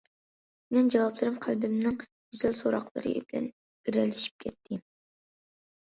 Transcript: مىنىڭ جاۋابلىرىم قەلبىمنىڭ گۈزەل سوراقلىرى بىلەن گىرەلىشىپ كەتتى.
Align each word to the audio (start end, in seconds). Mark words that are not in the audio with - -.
مىنىڭ 0.71 0.87
جاۋابلىرىم 0.95 1.37
قەلبىمنىڭ 1.47 2.01
گۈزەل 2.05 2.57
سوراقلىرى 2.63 3.15
بىلەن 3.31 3.49
گىرەلىشىپ 3.55 4.45
كەتتى. 4.47 4.85